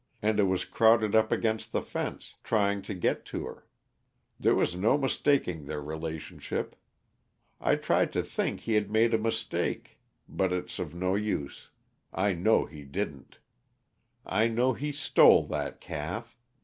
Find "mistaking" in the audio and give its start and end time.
4.97-5.65